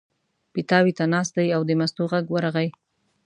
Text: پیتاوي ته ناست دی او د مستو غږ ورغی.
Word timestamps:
پیتاوي 0.53 0.93
ته 0.97 1.03
ناست 1.13 1.33
دی 1.37 1.47
او 1.55 1.61
د 1.65 1.71
مستو 1.79 2.03
غږ 2.11 2.25
ورغی. 2.31 2.67